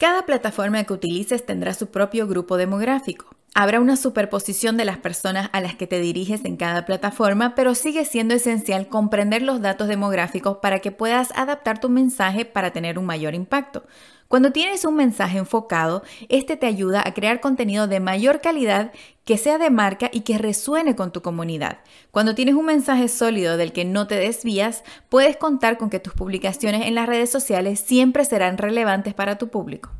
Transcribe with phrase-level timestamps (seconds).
[0.00, 3.36] Cada plataforma que utilices tendrá su propio grupo demográfico.
[3.52, 7.74] Habrá una superposición de las personas a las que te diriges en cada plataforma, pero
[7.74, 12.96] sigue siendo esencial comprender los datos demográficos para que puedas adaptar tu mensaje para tener
[12.96, 13.84] un mayor impacto.
[14.28, 18.92] Cuando tienes un mensaje enfocado, este te ayuda a crear contenido de mayor calidad
[19.24, 21.80] que sea de marca y que resuene con tu comunidad.
[22.12, 26.14] Cuando tienes un mensaje sólido del que no te desvías, puedes contar con que tus
[26.14, 29.90] publicaciones en las redes sociales siempre serán relevantes para tu público.